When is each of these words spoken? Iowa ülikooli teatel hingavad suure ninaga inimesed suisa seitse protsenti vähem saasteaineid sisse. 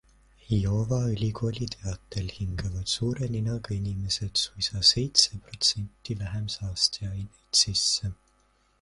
Iowa 0.55 1.01
ülikooli 1.15 1.67
teatel 1.73 2.27
hingavad 2.37 2.87
suure 2.93 3.25
ninaga 3.35 3.71
inimesed 3.77 4.33
suisa 4.43 4.83
seitse 4.93 5.37
protsenti 5.45 6.19
vähem 6.23 6.49
saasteaineid 6.59 7.39
sisse. 7.63 8.15